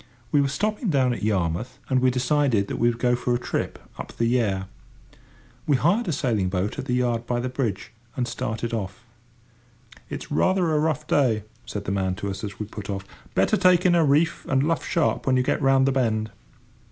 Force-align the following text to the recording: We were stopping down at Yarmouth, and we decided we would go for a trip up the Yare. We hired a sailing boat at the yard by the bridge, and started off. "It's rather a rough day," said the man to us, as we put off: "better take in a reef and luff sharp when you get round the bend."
We 0.31 0.41
were 0.41 0.47
stopping 0.47 0.89
down 0.89 1.13
at 1.13 1.21
Yarmouth, 1.21 1.77
and 1.87 1.99
we 2.01 2.09
decided 2.09 2.71
we 2.71 2.89
would 2.89 2.97
go 2.97 3.15
for 3.15 3.35
a 3.35 3.39
trip 3.39 3.77
up 3.99 4.13
the 4.17 4.25
Yare. 4.25 4.65
We 5.67 5.75
hired 5.77 6.07
a 6.07 6.11
sailing 6.11 6.49
boat 6.49 6.79
at 6.79 6.85
the 6.85 6.95
yard 6.95 7.27
by 7.27 7.39
the 7.39 7.49
bridge, 7.49 7.91
and 8.17 8.27
started 8.27 8.73
off. 8.73 9.03
"It's 10.09 10.31
rather 10.31 10.71
a 10.73 10.79
rough 10.79 11.05
day," 11.05 11.43
said 11.67 11.85
the 11.85 11.91
man 11.91 12.15
to 12.15 12.31
us, 12.31 12.43
as 12.43 12.57
we 12.57 12.65
put 12.65 12.89
off: 12.89 13.05
"better 13.35 13.57
take 13.57 13.85
in 13.85 13.93
a 13.93 14.03
reef 14.03 14.43
and 14.49 14.63
luff 14.63 14.83
sharp 14.83 15.27
when 15.27 15.37
you 15.37 15.43
get 15.43 15.61
round 15.61 15.85
the 15.85 15.91
bend." 15.91 16.31